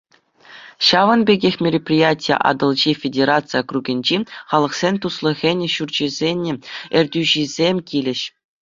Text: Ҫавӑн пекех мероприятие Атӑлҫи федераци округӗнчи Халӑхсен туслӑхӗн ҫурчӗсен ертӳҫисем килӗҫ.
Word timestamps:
Ҫавӑн 0.85 1.21
пекех 1.29 1.55
мероприятие 1.65 2.35
Атӑлҫи 2.53 2.95
федераци 3.03 3.53
округӗнчи 3.61 4.17
Халӑхсен 4.55 4.95
туслӑхӗн 5.05 5.59
ҫурчӗсен 5.77 6.37
ертӳҫисем 6.99 7.77
килӗҫ. 7.93 8.21